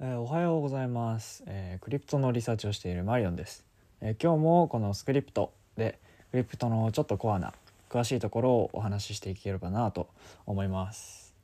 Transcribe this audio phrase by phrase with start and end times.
[0.00, 3.64] えーおはようございます、えークリプトのリサーチをしているマリオンです、
[4.00, 5.98] えー今日もこのスクリプトで
[6.30, 7.52] クリプトのちょっとコアな
[7.90, 10.08] 詳しいところをお話ししていければなと
[10.46, 11.34] 思います、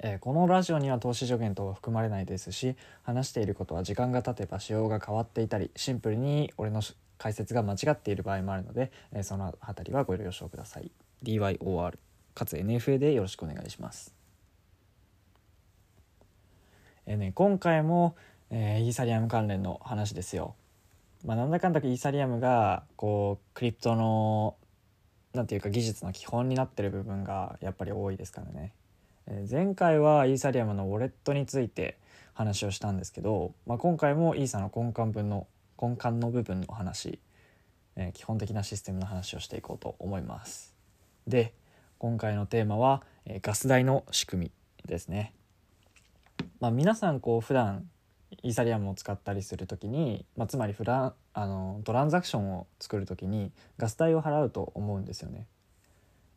[0.00, 2.74] えーこのラジオには投資助言等は含まれないですし
[3.04, 6.82] 話していることは時間が経てば仕様が変わっていたりシンプルに俺の
[7.16, 10.90] 解説が間違っている場合もあるので、えーそのあたりはご了承ください。
[11.22, 11.94] DYOR
[12.34, 14.19] かつ NFA でよろしくお願いします。
[17.10, 18.14] えね、今回も、
[18.50, 20.54] えーイーサリアム関連の話ですよ。
[21.24, 24.54] まあ、なんだかんだイーサリアムがこうクリプトの
[25.32, 28.72] なんていうか技術の基本になってる部分がやっぱり多いですからね。
[29.26, 31.98] えー前回はイーサリアムのウォレットについて
[32.32, 35.48] 話をしたんですけど、まあ、今回もイーサの根幹分の
[35.82, 37.18] 根幹の部分の話、
[37.96, 40.76] えー基本的なシステムの話をしていこうと思います。
[41.26, 41.54] で
[41.98, 44.52] 今回のテーマは、えーガス代の仕組み
[44.86, 45.34] ですね。
[46.60, 47.88] まあ、皆さんこう普段
[48.42, 55.46] イーサリアムを使ったりする時に、まあ、つまりフランあのトランザクションを作る時にガス代を払うと思うんですよね。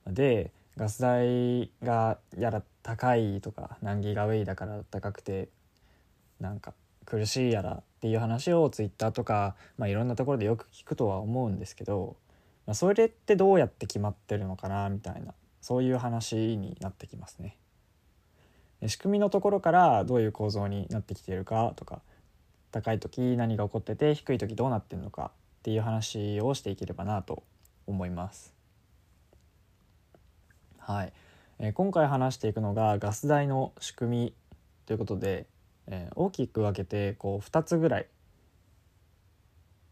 [0.08, 5.50] でガス代がやら高いとか何ギガウェイだから高くて
[6.40, 6.74] なんか
[7.06, 12.16] 苦しいやらっていう話をツイッターとか、まあ、いろんなところでよく聞くとは思うんですけど、
[12.66, 17.58] まあ、それってどうやって決まってるのかなみたいなそういう話になってきますね。
[18.88, 22.02] 仕組みのところからどういう構造になってきているかとか
[22.72, 27.44] 高い時何が起こってて低い時どうなってるのかっていう話をしていければなと
[27.88, 28.54] 思います。
[30.80, 31.14] はい、
[31.60, 34.34] えー今回話していくのがガス代の仕組み
[34.86, 35.46] ということで、
[35.88, 38.08] えー大きく分けてこう2つぐらい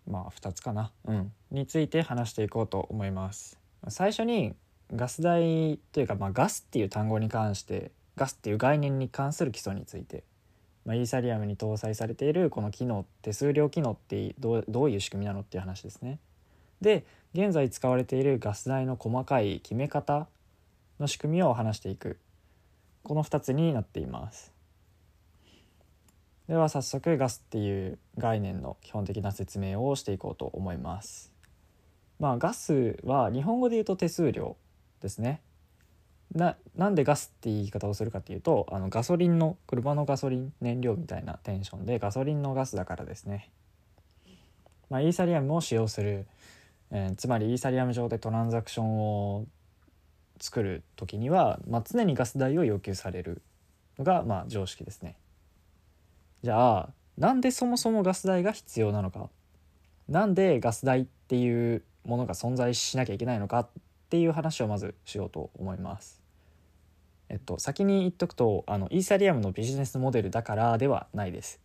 [0.10, 3.58] まあ2つかな、うん、について話していこうと思います。
[3.88, 4.54] 最初に
[4.94, 10.24] ガス代というか、まあ、ガスっていう単語に関してガスっていう概念に関する基礎について、
[10.86, 16.20] まあ、イーサリアムに搭載されているこの機能手数料機能ってどうどういう仕組みなのっていう話ですね。
[16.82, 20.28] で現在使われているガス代の細かい決め方
[21.00, 22.20] の仕組みを話していく
[23.04, 24.52] この2つになっています。
[26.48, 31.32] では早速ガスっていう概念の基本的な説明をしていこうと思います。
[32.20, 34.58] まあガスは日本語で言うと手数料
[35.02, 35.42] ですね。
[36.34, 43.50] ななんでガスって言い方をするかっていうとあのガソリンの車のガソリン燃料みたいなテンションでガソリンのガスだからですね。
[44.90, 46.26] まあ、イーサリアムを使用する、
[46.92, 49.46] えーつまりイーサリアム上でトランザクションを
[50.40, 53.42] 作る時には、まあ、常にガス代を要求される
[53.98, 55.16] のがまあ常識ですね。
[56.44, 59.30] じゃあなんでそもそもガス代が必要なのか？
[60.08, 63.70] なんでガス代っていうものが存在しなきゃいけないのかっ
[64.10, 66.21] ていう話をまずしようと思います。
[67.32, 71.62] えっと、先に言っとくとあのイーサリアムのビジネスモデルだからではないです。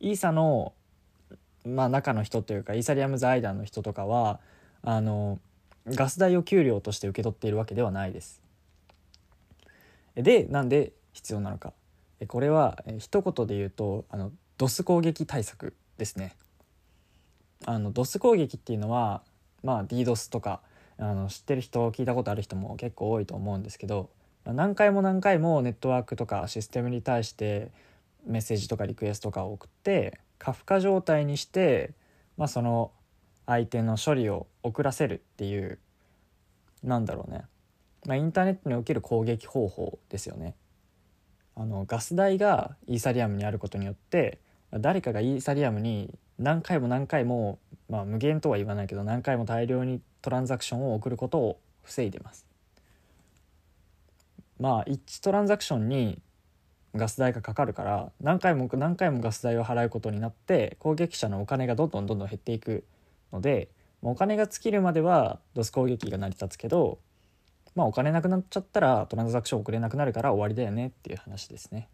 [0.00, 0.72] イーサの、
[1.66, 4.40] まあ、中の人というかイーサリアム財団の人とかは
[4.80, 5.38] あの
[5.86, 8.40] ガス代を給料として受け取っているわけではないです。
[10.14, 11.74] でなんで必要なのか
[12.20, 16.34] えこれはえ一言で言うとあのドス攻撃対策ですね。
[17.66, 19.20] あのドス攻撃っていうのは
[19.62, 20.62] まあ DDoS とか
[20.96, 24.08] あの知ってる人聞いたことある人も結構多いと思うんですけど
[24.44, 27.70] 何回も何回もネットワークとかシステムに対して
[28.26, 31.92] メッセージとかリクエストとかを送って過負荷状態にして、
[32.36, 32.90] まあ、その
[33.46, 35.78] 相手の処理を遅らせるっていう
[36.82, 37.42] なんだろうね、
[38.06, 40.54] まあ、インターネットにおける攻撃方法ですよね。
[41.54, 44.38] あのガス代がイーサリアムにあることによって
[44.72, 47.58] 誰かがイーサリアムに何回も何回も、
[47.90, 52.51] まあ、無限とは言わないけど何回も大量にトランザクションを送ることを防いでます。
[54.62, 56.22] まあ1トランザクションに
[56.94, 62.84] ガス代がかかるから何回も何回もガス代を払うことになって攻撃者のお金がどんどんどんどん減っていく
[63.32, 63.70] ので
[64.02, 67.00] お金が尽きるまではドス攻撃が成り立つけど
[67.74, 71.88] まあお金なくなっちゃったらトランザクション送れなくなるから終わりだよねっていう話ですね。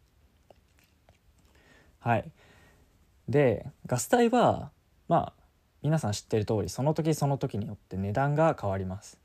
[2.00, 2.30] はい。
[3.30, 4.72] でガス代は
[5.08, 5.42] まあ
[5.82, 9.18] 皆さん知ってる通りその時その時によって値段が変わります。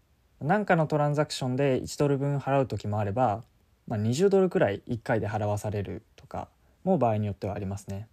[0.44, 3.44] 何かのトランザクションで1ドル分払う時もあれば、
[3.88, 6.50] まあ、20ドルくらい1回で払わされるとか
[6.84, 8.08] も場合によってはありますね。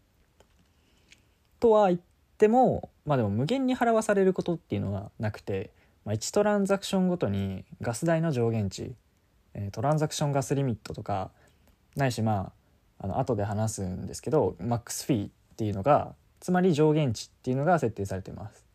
[1.58, 2.00] とは言っ
[2.38, 5.70] てもまあでも無限に払わされることっていうのはなくて、
[6.04, 8.94] まあ、1トランザクションごとにガス代の上限値、
[9.72, 11.32] トランザクションガスリミットとか
[11.96, 12.52] ないしま
[13.00, 18.69] ああの後で話すんですけどマックスフィーっていうのがつまり上限値っていうのが設定されてます。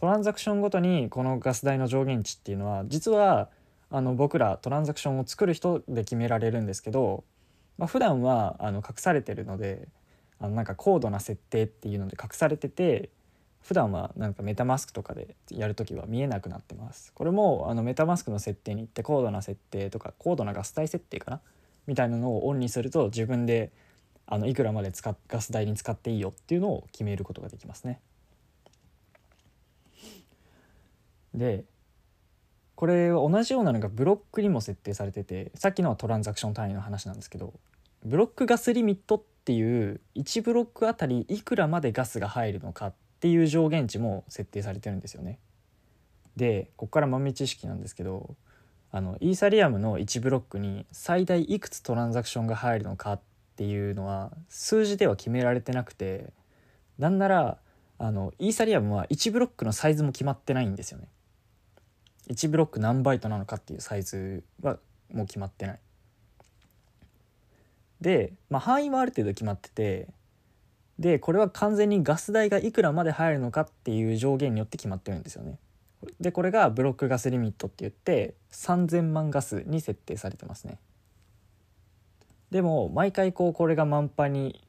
[0.00, 3.50] トランザクションごとにこのガス代の上限値っていうのは実は
[3.90, 7.22] あの僕らトランザクションを作る人で決められるんですけど
[7.80, 9.88] まあ、普段はあの隠されてるので
[10.38, 13.08] あのなんか高度な設定っていうので隠されてて
[13.62, 21.40] 普段はなんかメタマスクとかでやるときは見えなくなってますこれもあのメタマスクの設定に行って高度な設定とか高度なガス代設定かな？
[21.86, 23.70] みたいなのをオンにすると自分で
[24.26, 27.98] あのいくらまで使ガス代に使っていいよっていうのを決めることができますね。
[31.34, 31.64] で
[32.74, 37.52] これは同じようなのがブロックにも設定されててさっきのはトランザクション単位の話なんですけど
[38.04, 45.38] ブロックガスリミットっていう1ブロックあたりいくらまでガスが入るのかっていう上限値も設定されてるんですよね。
[46.36, 48.34] でここから豆知識なんですけど
[48.92, 53.20] あのイーサリアムの1ブロックに最大いくつトランザクションが入るのかっ
[53.56, 56.32] ていうのは数字では決められてなくて
[56.98, 57.58] なんなら
[57.98, 61.08] あのイーサリアムは1ブロックのサイズも決まってないんですよね。
[62.28, 64.78] 1ブロック何バイトなのかっていうサイズは
[65.12, 65.78] もう決まってない。
[68.00, 70.08] で、まあ、範囲はある程度決まってて
[70.98, 75.58] でこれは完全にガス代がいくらまで入るのかっていう上限によって決まってるんですよね。
[76.18, 80.78] でこれがブロックガスリミットって言って3000万ガスに設定されてますね。
[82.50, 84.62] でも毎回こうこれが満杯に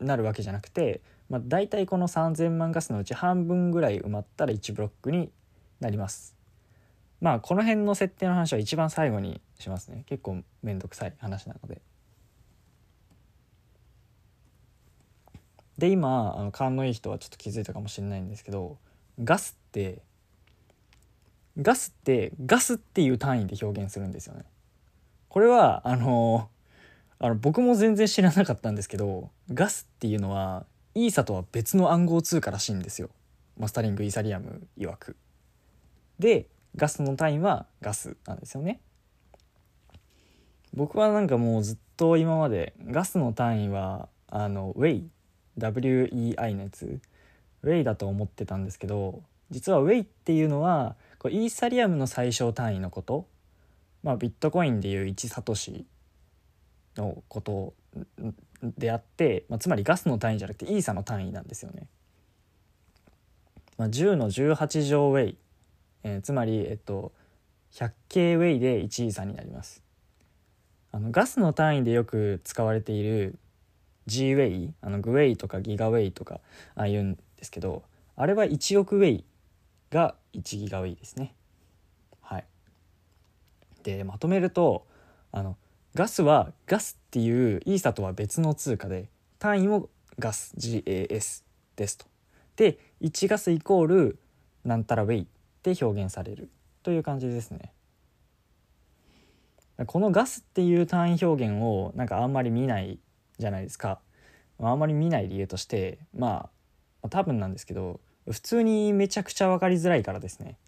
[0.00, 5.30] なるわけじゃなくて、まあ、大体この3,000万ガスのうち半分ぐらい埋まったら1ブロックに
[5.80, 6.37] なります。
[7.20, 11.80] まあこの辺の設定の話は一番最後にしますね結構めんどくさい話なので。
[15.78, 18.78] で今あの勘のいい人はちょっと気づいたかもしれないんですけど
[19.22, 20.02] ガスって
[21.60, 24.44] ガスってガスっていう単位で表現するんですよね。
[25.28, 26.48] これはあの
[27.18, 33.10] あの僕も全然知らなかったんですけどガスっていうのはイーサとは別の暗号通貨らしいんですよ
[33.58, 35.16] マスタリングイーサリアム曰く。
[36.18, 36.46] で
[36.78, 38.80] ガスの単位はガスなんですよね。
[40.74, 45.10] 僕はなんかもうずっと今までガスの単位はあのウェイ
[45.58, 47.00] WEI のやつ
[47.62, 53.26] ウェイだと思ってたんですけど実はウェイっていうのはこうイーサリアムの最小単位のこと
[54.04, 55.84] まあビットコインでいう1サトシ
[56.96, 57.74] のこと
[58.62, 61.88] であって、まあ、つまりガスの単位じゃなくてイーサの単位なんですよね。
[63.76, 65.38] まあ、10の18乗ウェイ、
[66.02, 67.12] えー、つまり、えっと、
[67.72, 69.82] 100K ウェイで1イーサになります。
[70.90, 73.38] あのガスの単位でよく使われている
[74.06, 76.40] G ウェイあのグウェイとかギガウェイとか
[76.74, 77.82] ああいうんですけど
[78.16, 79.24] あれは1億ウェイ
[79.90, 81.34] が1ギガウェイですね。
[82.20, 82.46] はい、
[83.82, 84.86] でまとめると
[85.30, 85.56] あの
[85.94, 89.08] ガスはガスっていうイーサとは別の通貨で
[89.38, 91.44] 単位もガス GAS
[91.76, 92.06] ですと。
[92.56, 94.18] で1ガスイコール
[94.64, 95.26] なんたらウェイ
[95.58, 96.50] って表現される
[96.82, 97.72] という感じですね。
[99.86, 102.98] このガスっていう単位表現をなんかあんまり見ない
[103.38, 104.00] じゃないですか。
[104.60, 106.48] あんまり見ない理由としてま
[107.02, 110.58] あ多分なんですけど普通にめちゃくちゃ分かりづらいからですね。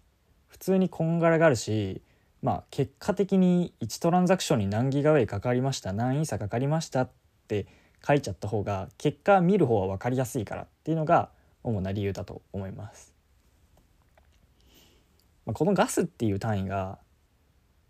[0.47, 2.01] 普通にこんがらがるし
[2.41, 7.11] まあ結果的に1トランザクションに何ギガウェイかかりました何イーサかかりましたっ
[7.47, 7.67] て
[8.05, 11.29] 書いちゃった方が結果見る方は分かりやすいからっていうのが
[11.63, 13.10] 主な理由だと思います。
[15.45, 16.99] まあ、このガスっていう単位が、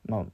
[0.06, 0.26] まあ、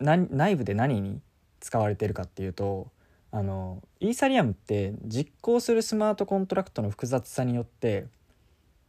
[0.00, 1.20] 内部で何に
[1.60, 2.90] 使われてるかっていうと
[3.30, 8.06] あのイーサリアムって実行するスマートコントラクトの複雑さによって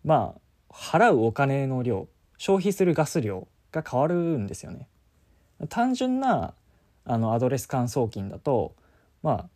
[0.03, 0.35] ま
[0.69, 4.87] あ払うお金の量消費するガス量が変わるんですよね。
[5.67, 6.53] 単純な
[7.05, 8.75] あのアドレス換送金だと
[9.21, 9.49] まあ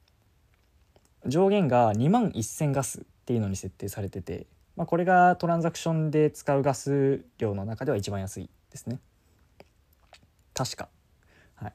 [1.26, 9.00] 上限が2万1,000ガスっていうのに設定されてて、まあ、これがトランザクションで使うガス量の中では一番安いですね。
[10.54, 10.90] 確か。
[11.56, 11.74] はい、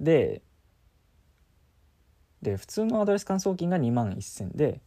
[0.00, 0.42] で
[2.42, 4.80] で普通のアドレス間送金が2万1,000で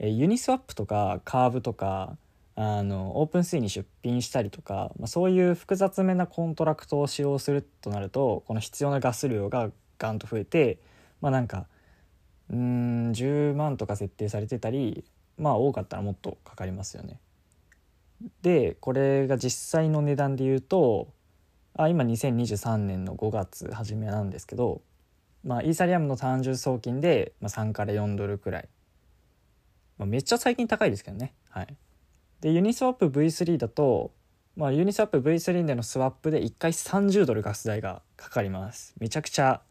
[0.00, 2.16] Uniswap とかカーブとか
[2.54, 10.78] あの OpenSea に出品したりとか、まあ、そういう複雑めなコントラクトを使用するとなるとこの必要なガス量がガンと増えて
[11.20, 11.66] まあなんか
[12.50, 15.04] うん10万とか設定されてたり
[15.38, 17.20] まあ多かったらもっとかかりますよね。
[18.42, 21.08] でこれが実際の値段で言うと
[21.74, 24.82] あ今2023年の5月初めなんですけど、
[25.44, 28.68] まあ、イーサリアムの単純送金で、まあ、3から4ドルくらい、
[29.98, 31.34] まあ、めっちゃ最近高いですけどね。
[31.48, 31.76] はい。
[32.40, 34.12] でユニスワップ V3 だと、
[34.56, 38.94] まあ、ユニスワップ V3 でのスワップで1回30ドルガス代がかかります。
[38.98, 39.62] めちゃくちゃ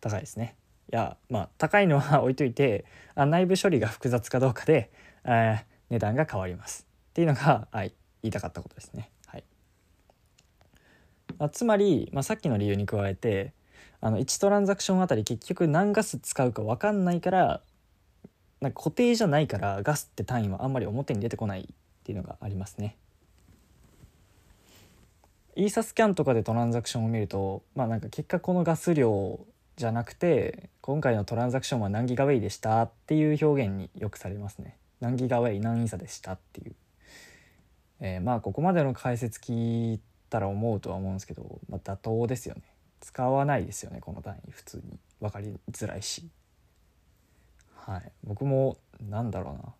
[0.00, 0.56] 高いですね。
[0.90, 4.90] やまあ高いのは置いといてあ内部処理が複雑かどうかで、
[5.24, 6.86] えー、値段が変わります。
[7.10, 9.10] っていうのが、はい、言いたかったことですね。
[9.26, 9.44] はい。
[11.38, 13.52] あつまり、まあ、さっきの理由に加えて
[14.00, 17.60] あの1トランザクションあたり結局何ガス使うか分かんないから
[18.60, 21.66] なんか固定じゃないからガスって単位はあんまり表に出てこないっ
[22.04, 22.96] ていうのがありますね。
[25.56, 29.40] イーサスキャンとかでトランザクションを見るとまあなんか結果このガス量
[29.76, 34.76] じゃなくて今回のトランザクションは何ギガウェイでしたっていう表現によくされますね。
[35.00, 36.74] 何ギガウェイ何イーサでしたっていう。
[38.00, 42.62] えー、まあここまでの解説聞いたら思うとは思うんですけど、まあ、妥当ですよね。
[43.00, 46.28] 使わないですよねこの単位普通に分かりづらいし。
[47.74, 49.72] はい、僕もなんだろうな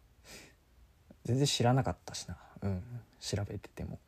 [1.25, 2.83] 全然知らなかったしなうん
[3.21, 3.99] 調べてても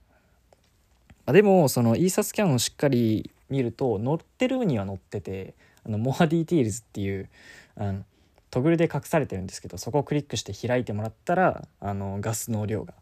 [1.26, 5.54] あでもその Etherscan をしっかり見ると載ってるには載ってて
[5.88, 7.28] あの more details っていう
[7.76, 8.04] あの
[8.50, 12.94] トグルで隠されてるんですけどそこをクリックして開いてもらったらあのガスの量が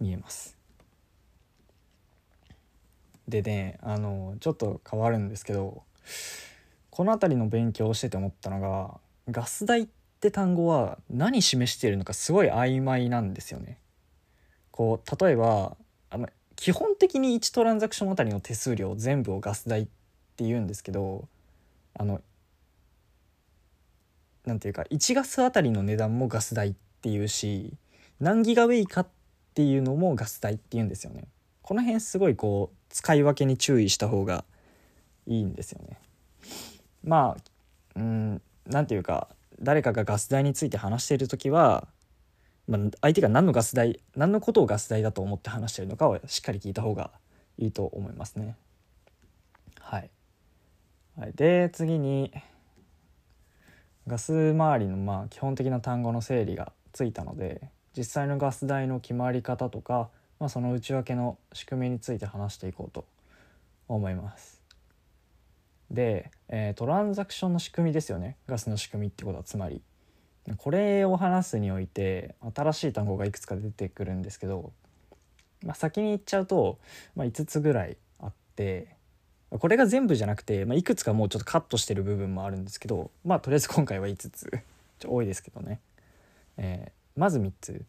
[0.00, 0.56] 見えます
[3.28, 5.82] でねあのちょっと変わるんですけど
[6.90, 8.98] この辺りの勉強をしてて思ったのが
[9.30, 13.78] ガス代ってって単語は何示しているのかすごい曖昧なんですよね。
[14.70, 15.76] こう例えば
[16.08, 19.84] あの基本的に1トランザクションあたりの手数料全部をガス代っ
[20.36, 21.28] て言うんですけど
[21.98, 22.22] あの
[24.44, 27.72] なんていうか1ガスあたりの値段もガス代っていうし
[28.20, 29.08] 何ギガウェイかっ
[29.54, 31.24] ていうのもガス代っていうんですよね。
[31.62, 34.44] この辺すごいこう使い分けに注意した方が
[35.26, 35.98] いいんですよね。
[37.02, 39.28] まあうんなんていうか
[39.60, 41.86] 誰かがガス代について話している時は、
[42.68, 47.10] まあ、相手が何のガス代何のことをガス代だと思って話しているのかをしっかり聞いた方が
[47.58, 48.56] いいと思いますね。
[49.80, 50.10] はい、
[51.18, 52.32] はい、で次に
[54.06, 63.04] ガス周りのまあ基本的な単語の整理がついたので実際のガス代の決まり方とか、まあ、その内訳の仕組みについて話していこうと
[63.88, 64.60] 思います。
[65.90, 69.82] で、えー、トランザクションの仕組みですよねガスの仕組みってことはつまり
[70.56, 74.72] これを話すにおいて新しい単語がいくつか出てくるんですけど、
[75.62, 76.78] まあ、先に言っちゃうと、
[77.14, 78.96] まあ、5つぐらいあって
[79.58, 84.50] これが全部じゃなくて、まあ、いくつかもうちょっとカットしてる部分もあるんですけどまあとりあえず今回は5つ。
[84.98, 85.80] ちょ多いですけどね、
[86.56, 87.84] えー、まず3つ。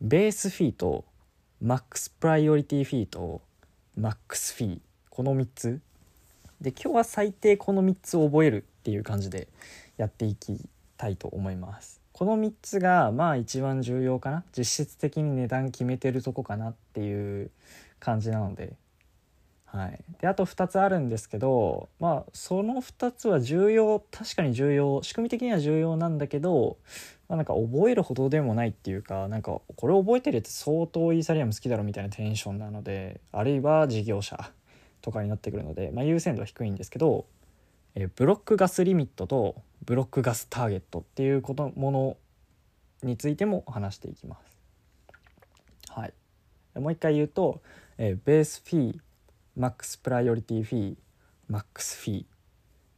[0.00, 1.04] ベースフィーと
[1.60, 3.40] マックスプライオリティフィーと
[3.96, 4.80] マックスフィー。
[5.10, 5.80] この3つ。
[6.60, 9.48] で今日は最低この3つを覚えるっていう感じで
[9.96, 10.58] やっていき
[10.96, 12.00] たいと思います。
[12.12, 14.44] この3つがまあ一番重要かな。
[14.56, 17.50] 実質的に値段決めてるとこかなっていう
[18.00, 18.74] 感じなので。
[19.72, 26.76] はい、であと2つあるんですけどまあその2つは重要確かに重要仕組み的には重要なんだけど、
[27.28, 34.50] まあ、なんか覚えるほどでもないっていうかなんかこれ覚えてるって相当イーサリアム好きだろみたいなテンションなのであるいは事業者
[35.02, 37.24] とかになってくるので、まあ、優先度は低いんですけど、
[37.94, 42.16] え block gas limit と block gas target っていうこともの
[43.02, 44.58] についても話していきます。
[45.88, 46.12] はい、
[46.78, 47.62] もう一回言うと、
[47.98, 52.24] え base fee max priority fee max fee、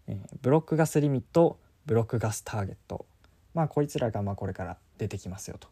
[0.06, 3.04] え block gas limit block gas target。
[3.52, 5.66] まあこいつらがまこれから出てきますよと。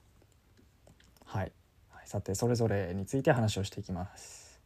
[1.24, 1.52] はい、
[1.90, 4.60] はい、さてそれぞれについて話をしていきます。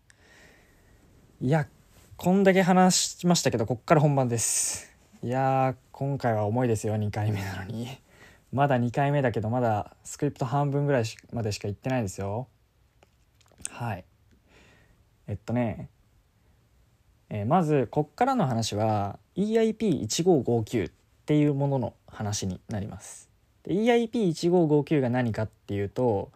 [1.42, 1.68] いや
[2.16, 4.96] こんだけ話しましたけどこっから本番です。
[5.22, 7.98] いや今回は重いですよ2回目なのに。
[8.50, 11.04] まだ2回目だけどまだスクリプト半分ぐらい
[11.34, 12.48] までしか言ってないですよ。
[13.68, 14.06] はい。
[15.26, 15.90] えっとね、
[17.34, 20.92] えー、まずこっからの話は EIP1559 っ
[21.26, 23.28] ていうものの話になります。
[23.66, 26.30] EIP1559 が何かっていうと,、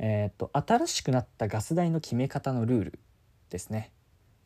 [0.00, 2.98] えー、っと新しくなったガス代の決め方のルール
[3.48, 3.92] ですね。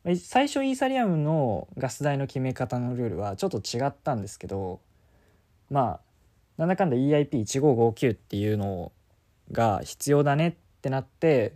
[0.03, 4.81] 最初イーサリアムのガス代の決め方のルールはちょっと違ったんですけど
[5.71, 5.99] まあ
[6.57, 8.91] なんだかんだ EIP1559 っていうの
[9.51, 11.53] が必要だねってなって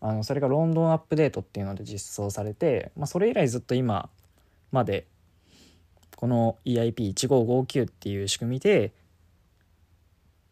[0.00, 4.08] あのそれがロンドンアップデートっていうので実装されて、まあ、それ以来ずっと今
[4.72, 5.06] まで
[6.16, 8.92] この EIP1559 っていう仕組みで、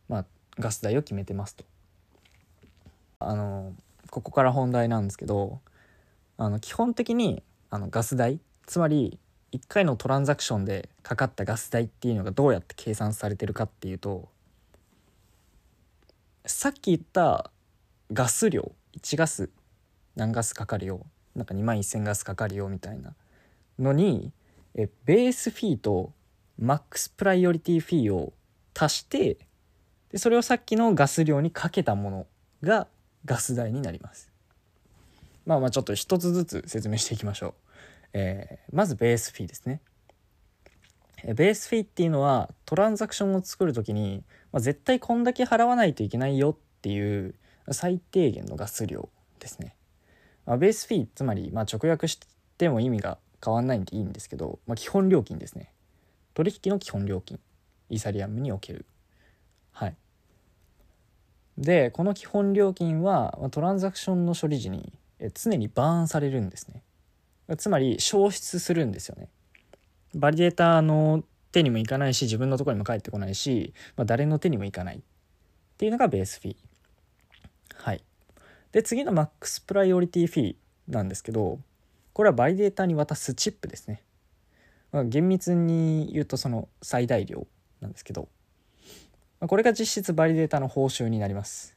[0.09, 0.25] まあ、
[0.59, 1.65] ガス代を決めてますと。
[3.19, 3.73] あの
[4.11, 5.61] ここから本題なんですけど
[6.37, 9.19] あの基本的にあのガス代つまり
[9.53, 14.29] 1回のトランザクションでかかったガス代っていうのがどうやって計算されてるかっていうと
[16.45, 17.51] さっき言った
[18.13, 19.51] ガス量1ガス
[20.17, 23.15] 何ガスかかるよなんか2万1,000ガスかかるよみたいな
[23.79, 24.33] のに
[24.75, 26.13] えベースフィーと
[26.59, 28.33] マックスプライオリティフィーを
[28.79, 29.39] 足して
[30.11, 32.27] でそれをさっきのガス量にかけたもの
[32.63, 32.87] が
[33.25, 34.31] ガス代になります。
[35.47, 37.55] まあまあちょっと一つずつ説明していきましょう。
[38.13, 39.81] えー、まずベースフィーですね。
[41.25, 44.23] ベースフィーっていうのはトランザクションを作る時に、
[44.53, 47.35] まあ、絶対こんだけ払わないといけないよっていう
[47.71, 49.09] 最低限のガス量
[49.40, 49.76] ですね。
[50.47, 52.18] まあ、ベースフィーつまりまあ直訳し
[52.59, 55.73] ても意味が変わんないんでいいんですけど、まあ、基本料金ですね。
[56.35, 57.38] 取引の基本料金
[57.90, 58.87] イーサリアムにおける。
[59.73, 59.97] はい。
[61.56, 64.92] でこの基本料金はトランザクションの処理時に
[65.35, 66.83] 常にバーンされるんですね。
[67.56, 69.28] つまり消失するんですよね。
[70.14, 75.00] バリデータの手にもいかないし自分のとこにも返ってこないし、まあ、誰の手にもいかないっ
[75.76, 76.57] ていうのが base fee。
[78.75, 80.55] で次の max priority fee
[80.88, 81.61] なんですけど
[82.12, 84.02] これはバリデータに渡すチップですね。
[84.90, 87.47] まあ、厳密に言うとその最大量
[87.81, 88.28] なんですけど、
[89.38, 91.76] まあ、これが実質バリデータの報酬になります。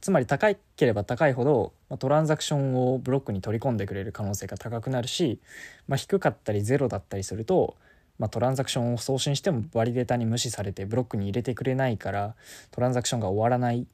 [0.00, 5.40] つまり高ければ高いほど、まあ、トランザクションをブロックに取り込んでくれる可能性が高くなるし、
[5.86, 7.76] まあ、低かったりゼロだったりすると、
[8.18, 12.34] まあ、トランザクションを送信してもバリデータに無視されてブロックに入れてくれないから
[12.72, 13.86] トランザクションが終わらない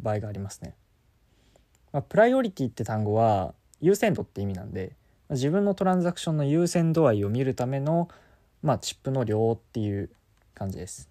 [0.00, 0.74] 場合がありますね。
[1.92, 4.92] まあ、プライオリティって単語は優先度って意味なんで
[5.28, 8.08] ま自分のトランザクションの優先度合いを見るための、
[8.62, 10.10] まあ、チップの量っていう
[10.54, 11.08] 感じです。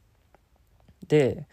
[1.08, 1.48] で、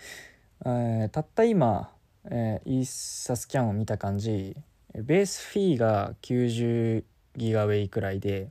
[0.64, 1.90] えー、たった今
[2.26, 4.56] えー、イーサスキャンを見た感じ
[4.94, 7.04] ベースフィーが90
[7.36, 8.48] ギガウェイくらいで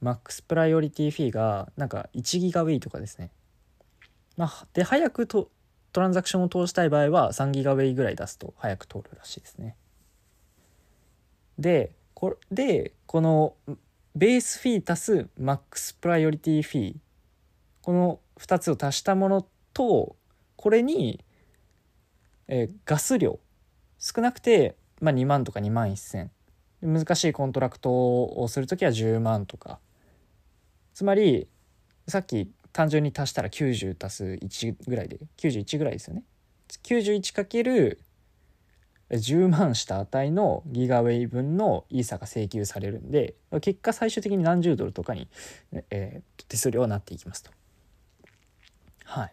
[0.00, 3.30] マックスプライオリティフィーがなんか1ギガウェイとかですね。
[4.36, 5.50] まあ、で早くと
[5.92, 9.74] トランザクションを通したい場合は3 gigawei ぐらい出すと早く通るらしいですね。
[11.58, 13.54] でこでこの
[14.14, 16.96] base fee 足す max priority fee
[17.82, 20.16] この2つを足したものと
[20.56, 21.20] これに
[22.48, 23.38] えー、ガス量。
[23.98, 26.28] 少なくて、まあ、2万とか2万1,000
[26.80, 29.78] 難しいコントラクトをする時は10万とか。
[30.94, 31.46] つまり
[32.08, 36.24] さっき単純に足したら90足す1ぐらいで91ぐらいですよね。
[39.10, 45.28] 10万した値のギガウェイ分のイーサが請求されるんで結果最終的に何十ドルとかに、
[45.90, 47.50] えー、手数料はなっていきますと。
[49.04, 49.32] はい、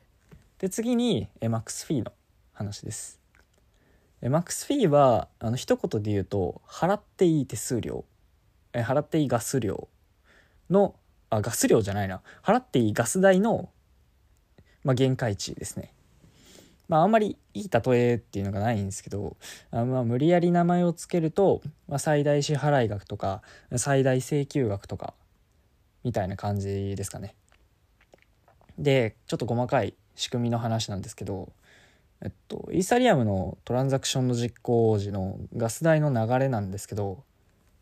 [0.60, 2.14] で次にマックスフィーの
[2.54, 3.20] 話です。
[4.22, 8.06] マックスフィーはあの一言で言うと払っていい手数料
[8.76, 9.88] え払っていいガス料
[10.70, 10.96] の
[11.30, 13.70] あガス料じゃないな払っていいガス代の、
[14.84, 15.95] まあ、限界値ですね。
[16.88, 19.38] まあ、あんまりいい例えっていうのがないんですけど
[19.72, 23.42] あまあ無理やり名前を付けると、まあ、最大支払額とか
[23.76, 25.14] 最大請求額とか
[26.04, 27.36] みたいな感じですかね。
[28.78, 31.52] でちょっと細かい仕組みの話なんですけど
[32.22, 37.24] えっと、イーサリアムのトランザクションの実行時のガス代の流れなんですけど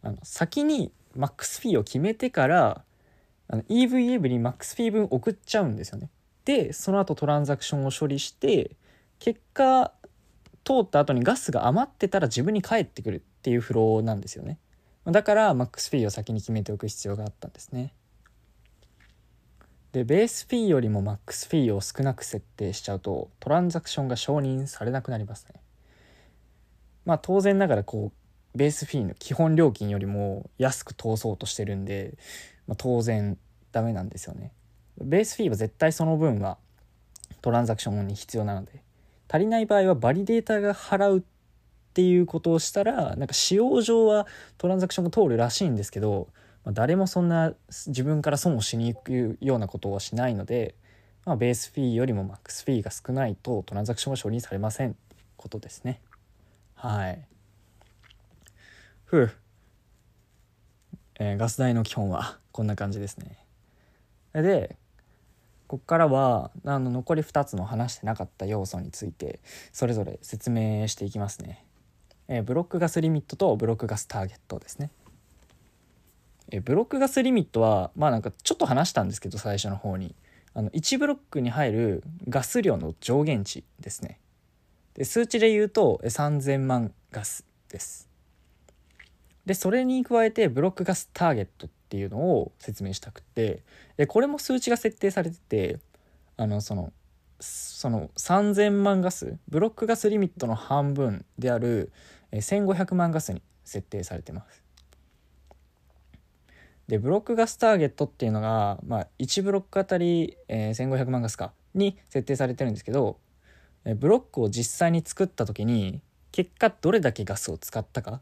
[0.01, 2.83] あの先にマックスフィーを決めてから
[3.47, 6.09] あの EVEV にマックスフィー分送っちゃうんですよね。
[6.45, 8.71] でその後トランザクションを処理して
[9.23, 9.93] 結果
[10.65, 14.59] 通った後にガスが余ってたら自分に返ってくるっていうフローなんですよね。
[15.05, 17.93] だからマックスフィーを先に決めておく必要があったんですね。
[19.93, 25.61] でベースフィーよりもマックスフィーを少なく設定しちゃうとトランザクションが承認されなくなりますね
[27.05, 28.11] まあ当然ながらこ
[28.53, 32.17] うベースフィーの基本料金よりも安く通そうとしてるんで、
[32.67, 33.37] まあ、当然
[33.71, 34.51] ダメなんですよね
[34.97, 36.57] ベースフィーは絶対その分は
[37.43, 38.83] トランザクションに必要なので
[39.33, 41.23] 足りない場合はバリデータが払うっ
[41.93, 46.27] ていうことをしたらなんか使用上はトランザクションが通るらしいんですけど
[46.63, 47.53] まあ、誰もそんな
[47.87, 50.75] 自分から損をしに行くようなことをしないので、
[51.25, 56.01] まあ、ベースフィーよりもマックスフィーが少ないとトランザクションは承認されませんってことですね。
[56.75, 57.25] はい。
[59.05, 59.31] ふう。
[61.19, 63.37] えー、ガス代の基本はこんな感じですね。
[64.33, 64.77] で
[65.67, 69.39] ここからはあの残り2つの話してなかった要素について
[69.71, 71.65] それぞれ説明していきますね。
[72.27, 74.91] え、ブロックガスリミットとブロックガスターゲットですね。
[76.51, 80.15] えブロックガスリミットはまあなんかちょっと話したんですけど最初の方に
[80.53, 84.19] あの1ブロックに入るガス量の上限値ですね
[84.93, 88.07] で数値で言うと3000万ガスです
[89.45, 93.61] でそれに加えてブロックガスターゲットっていうのを説明したくて
[93.97, 95.79] でこれも数値が設定されてて
[96.37, 96.91] あのその
[97.39, 101.91] その3000万ガスブロックガスリミットの半分である
[102.31, 104.63] 1500万ガスに設定されてます。
[106.87, 113.19] でブロックガスターゲットっていうのが、まあ、1ブロックあたり、えー、1500万ガスかに設定されてるんですけど
[113.85, 116.01] ブロックを実際に作った時に
[116.31, 118.21] 結果どれだけガスを使ったかっ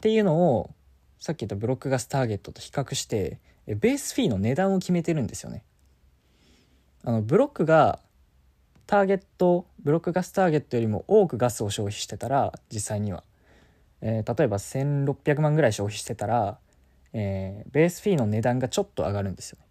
[0.00, 0.70] ていうのを
[1.22, 5.62] さっき言ったブロックガスターゲットと比較してベースフィーの値段を決めてるんですよね。
[7.04, 8.00] あのブロックが
[8.88, 13.22] ターゲットブロックガスターゲットよりも多くガスを消費してたら実際には、
[14.00, 16.58] えー、例えば1600万ぐらい消費してたら、
[17.12, 19.66] えー、ベースフィーの値段がちょっと上がるんですよね。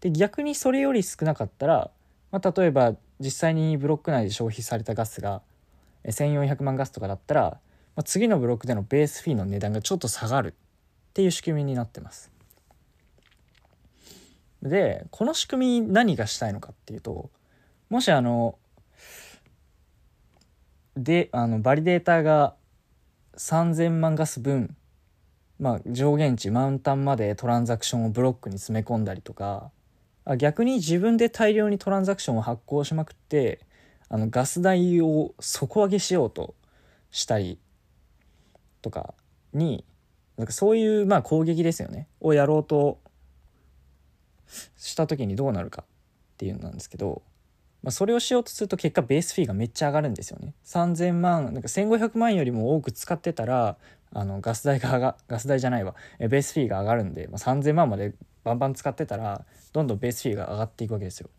[0.00, 1.90] で逆にそれより少なかったら、
[2.30, 5.42] まあ、例えば実際にブロック内で消費されたガスが
[6.06, 7.60] 1400万ガスとかだったら、ま
[8.00, 10.54] あ、次のブロックでの base fee の値段がちょっと下がる
[11.14, 12.32] っていう仕組みになってます。
[14.62, 17.30] でこの仕組み何がしたいのかっていうと
[17.88, 18.58] もしあの
[20.96, 22.56] であのバリデーターが
[23.36, 24.74] 3000万ガス分、
[25.60, 29.70] まあ、上限値マウンタンまでトランザクションをブロックに詰め込んだりとか
[30.36, 33.60] 逆に自分で大量にトランザクションを発行しまくって
[34.08, 36.54] あのガス代を底上げしようと
[37.12, 37.60] したり
[38.82, 39.14] とか
[39.52, 39.84] に
[40.36, 42.98] なんかそういうまあ攻撃ですよねをやろうと
[44.76, 47.22] した時にどうなるかっていうのなんですけど、
[47.82, 50.54] まあ、それをしようとすると結果ベースフィーがめっちゃ上がるんですよね。
[50.64, 53.76] 3000万なんか1500万よりも多く使ってたら
[54.12, 61.30] あのガス代が上がガス代じゃないわ base fee が上がるんで、まあ、3000万までバンバン使ってたらどんどん base fee が上がっていくわけですよ。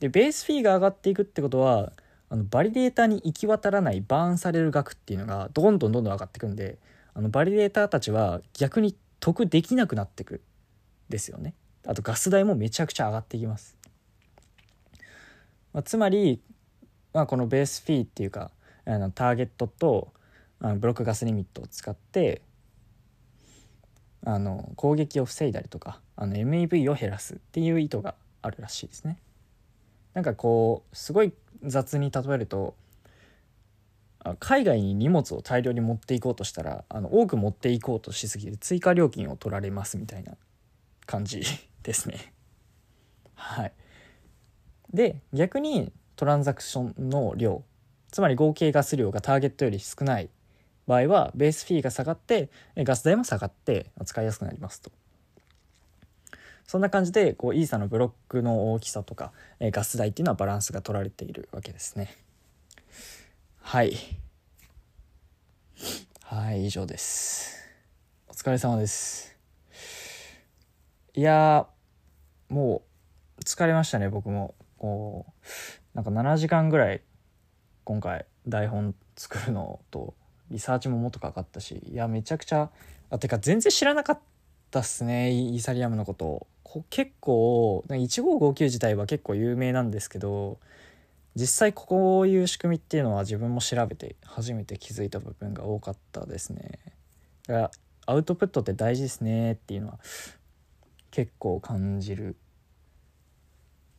[0.00, 1.92] で base fee が上がっていくってことは
[2.28, 6.78] あのバリデータに行き渡らないバーンされる額っていうのがどんどんどんどん上がっていくんで
[7.14, 10.42] あのバリデーターたちは逆に得できなくなってく
[11.08, 11.54] ですよね。
[11.86, 13.76] あとガス代もめちゃくちゃ上がってきます。
[15.72, 16.40] まあ、つまり、
[17.12, 18.50] まあ、この base fee っていうか
[18.84, 20.12] あのターゲットと
[20.60, 22.42] あのブロックガスリミットを使って
[24.24, 29.18] あの攻撃を防いだりとかあの MEV を減らすっていう意図があるらしいですね。
[30.14, 32.74] なんかこうすごい雑に例えると
[34.40, 40.32] 海外に荷物を大量に持っていこうとしたらあの多く持っていこうとしすぎて追加料金を取られますみたいな
[41.06, 41.42] 感じ
[41.82, 42.32] ですね。
[43.34, 43.72] はい、
[44.92, 47.62] で逆にトランザクションの量
[48.10, 50.30] つまり合計ガス量がターゲットより少ない
[50.86, 54.90] 場合はベースフィーが下がってガス代も下がって使いやすくなりますと。
[56.66, 62.16] そんな感じでこうイーサのブロックの大きさとかガス代っていうのはバランスが取られているわけですね。
[63.66, 63.96] はい。
[66.22, 67.56] はい以上です。
[68.28, 69.34] お疲れ様です。
[71.14, 71.66] いや
[72.50, 72.82] も
[73.38, 74.54] う疲れましたね僕も。
[74.76, 77.00] こうなんか7時間ぐらい
[77.84, 80.14] 今回台本作るのと
[80.50, 82.70] リサーチももっとかかったしいやめちゃくちゃ
[83.10, 84.18] あてか全然知らなかっ
[84.70, 86.46] たっすねイーサリアムのこと。
[86.90, 90.58] 結構1559自体は結構有名なんですけど
[91.36, 96.78] 実際こういう仕組みっていうのは自分も調べて初めて気づいた部分が多かったですね。
[97.46, 97.70] だから
[98.06, 99.98] アウトプットって大事ですねっていうのは
[101.10, 102.36] 結構感じる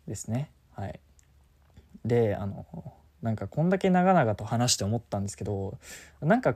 [0.07, 0.49] ですね。
[0.73, 0.99] はい、
[2.05, 2.65] であの
[3.21, 5.77] なんかこんだけ長々と話して思ったんですけど
[6.21, 6.55] なんか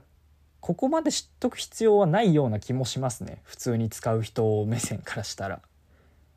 [0.60, 5.62] ここまで知っとく必要はないような気もしますね普通に使う人目線からしたら。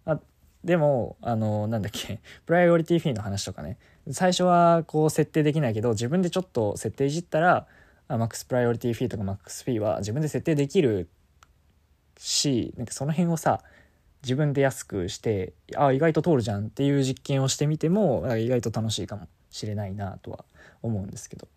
[0.04, 0.18] あ
[0.64, 3.78] でもあのなんだっけプライオリティフィーの話とかね
[4.10, 7.66] 最初はこう設定できないけど自分でちょっと設定いじったら
[8.08, 11.08] マックスプライオリティフィーとかマックスフィーは自分で設定できる
[12.18, 13.62] しなんかその辺をさ
[14.22, 20.44] 自分で安くしてあ意外と通るじゃんっていう実験をしてみても意外と楽しいかもしれないなとは
[20.82, 21.48] 思うんですけど。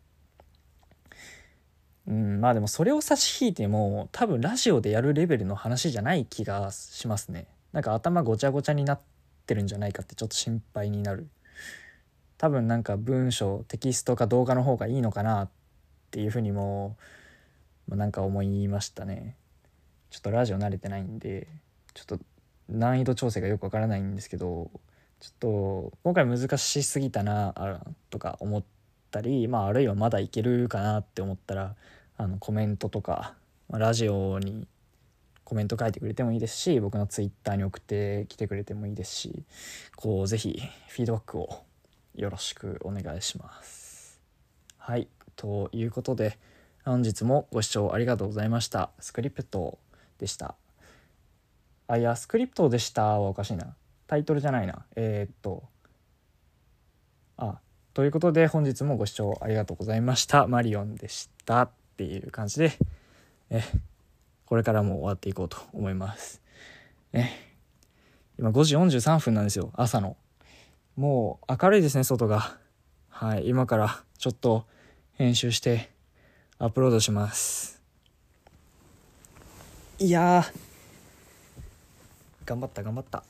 [2.07, 7.47] うん、まあでもそれを差し引いても多分ラジオでやるレベルの話じゃない気がしますね。
[7.73, 8.99] なんか頭ごちゃごちゃになっ
[9.47, 11.27] てるんじゃないかってちょっと心配になる
[12.37, 15.49] 多分なんか文章テキストか動画の方がいいのかなっ
[16.11, 16.97] ていうふうにも、
[17.87, 19.35] まあ、なんか思いましたね。
[20.09, 21.47] ちょっとラジオ慣れてないんで
[21.93, 22.19] ちょっと
[22.69, 24.71] 難易度調整がよくわからないんですけど
[25.19, 28.63] ちょっと今回難しすぎたなとか思っ
[29.11, 31.75] たり、まあ、あるいはまだいけるかなって思ったら
[32.17, 33.33] あのコメントとか、
[33.69, 34.67] ま、ラジオに
[35.43, 39.43] コメント書いてくれてもいいですし僕のツイッターに送ってきてくれてもいいですし
[39.95, 41.64] こう是非フィードバックを
[42.15, 44.21] よろしくお願いします。
[44.77, 45.07] はい。
[45.35, 46.37] ということで、
[46.85, 48.91] 本日もご視聴ありがとうございました。
[48.99, 49.79] スクリプト
[50.17, 50.55] でした。
[51.87, 53.75] あ、いや、スクリプトでしたはおかしいな。
[54.07, 54.85] タイトルじゃないな。
[54.95, 55.63] えー、っと、
[57.37, 57.59] あ、
[57.93, 60.47] ということで本日もご視聴ありがとうございました。
[60.47, 62.71] マリオンでしたっていう感じで、
[63.49, 63.61] え、
[64.45, 66.41] これからも終わっていこうと思います。
[67.13, 67.25] え、
[68.37, 70.17] 今5時43分なんですよ、朝の。
[70.95, 72.57] もう明るいですね、外が。
[73.09, 74.65] はい、今からちょっと
[75.13, 75.89] 編集して
[76.57, 77.81] アップロードします。
[79.99, 80.43] いや
[82.45, 83.23] 頑張った頑張った。